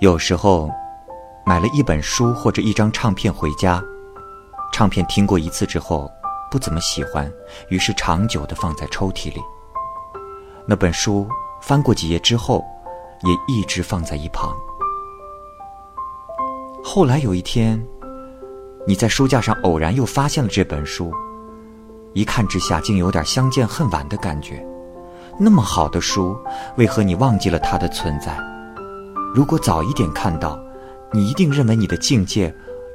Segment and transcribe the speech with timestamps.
[0.00, 0.70] 有时候，
[1.44, 3.82] 买了一本书或者一张唱片回家，
[4.72, 6.08] 唱片听过一次之后
[6.52, 7.28] 不怎么喜欢，
[7.68, 9.42] 于是长久的放在抽屉里。
[10.68, 11.26] 那本书
[11.60, 12.64] 翻过几页之后，
[13.24, 14.56] 也一直放在一旁。
[16.84, 17.84] 后来有一天，
[18.86, 21.12] 你在书架上偶然又发现了这本书，
[22.12, 24.64] 一看之下竟有点相见恨晚的感觉。
[25.40, 26.38] 那么好的书，
[26.76, 28.38] 为何你忘记了它的存在？
[29.34, 30.58] 如果早一点看到，
[31.12, 32.52] 你一定认为你的境界，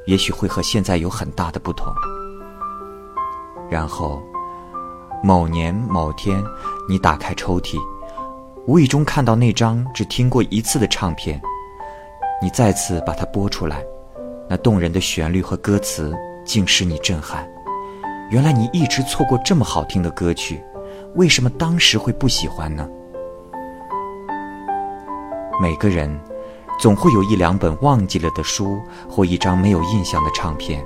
[0.07, 1.93] 也许会和现在有很大的不同。
[3.69, 4.21] 然后，
[5.23, 6.43] 某年某天，
[6.89, 7.77] 你打开抽屉，
[8.67, 11.41] 无意中看到那张只听过一次的唱片，
[12.41, 13.83] 你再次把它播出来，
[14.49, 16.13] 那动人的旋律和歌词
[16.43, 17.47] 竟使你震撼。
[18.31, 20.61] 原来你一直错过这么好听的歌曲，
[21.15, 22.87] 为什么当时会不喜欢呢？
[25.61, 26.19] 每个人
[26.79, 30.83] 总会有一两本忘记了的书，或一张没有印象的唱片。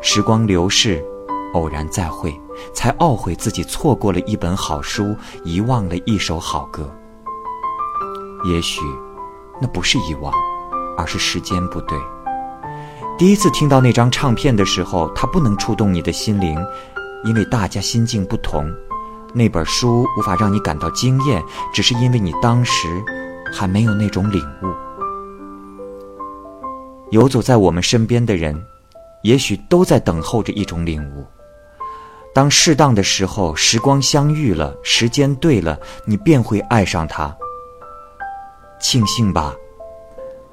[0.00, 1.04] 时光流逝，
[1.52, 2.40] 偶然再会，
[2.72, 6.88] 才懊悔自己错过了一本好书，遗忘了一首好歌。
[8.44, 8.80] 也许，
[9.60, 10.32] 那不是遗忘，
[10.96, 11.98] 而是时间不对。
[13.18, 16.56] 第一次听到那张唱片的时候，它不能触动你的心灵，
[17.24, 18.64] 因为大家心境不同。
[19.34, 21.42] 那本书无法让你感到惊艳，
[21.74, 22.86] 只是因为你当时。
[23.52, 24.66] 还没有那种领悟。
[27.10, 28.64] 游走在我们身边的人，
[29.22, 31.26] 也许都在等候着一种领悟。
[32.32, 37.36] 当适当的时候，时光相遇了，时间对了，你便会爱上他。
[38.80, 39.52] 庆幸吧，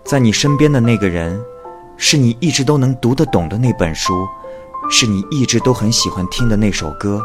[0.03, 1.39] 在你身边的那个人，
[1.95, 4.27] 是你一直都能读得懂的那本书，
[4.89, 7.21] 是你一直都很喜欢听的那首歌。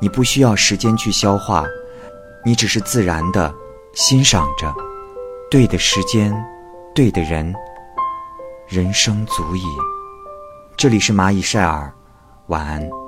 [0.00, 1.66] 你不需要时间去消化，
[2.44, 3.54] 你只是自然的
[3.92, 4.74] 欣赏着。
[5.50, 6.34] 对的时间，
[6.94, 7.54] 对的人，
[8.66, 9.62] 人生足矣。
[10.76, 11.92] 这里是蚂蚁晒尔，
[12.46, 13.03] 晚安。